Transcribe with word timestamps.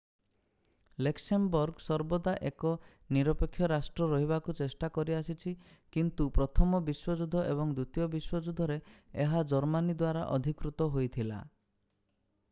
Luxembourg 1.07 1.83
ସର୍ବଦା 1.87 2.31
ଏକ 2.49 2.71
ନିରପେକ୍ଷ 3.17 3.67
ରାଷ୍ଟ୍ର 3.73 4.07
ରହିବାକୁ 4.13 4.55
ଚେଷ୍ଟା 4.61 4.89
କରିଆସିଛି 4.97 5.53
କିନ୍ତୁ 5.97 6.27
ପ୍ରଥମ 6.39 6.81
ବିଶ୍ଵଯୁଧ୍ୟ 6.89 7.45
ଏବଂ 7.53 7.75
ଦ୍ଵିତୀୟ 7.81 8.09
ବିଶ୍ଵଯୁଧ୍ୟରେ 8.17 8.79
ଏହା 9.27 9.43
ଜର୍ମାନୀ 9.55 9.99
ଦ୍ଵାରା 10.03 10.25
ଅଧିକୃତ 10.39 10.91
ହୋଇଥିଲା 10.97 11.41